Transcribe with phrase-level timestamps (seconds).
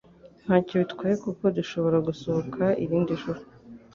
[0.43, 3.41] ntacyo bitwaye kuko dushobora gusohoka irindi joro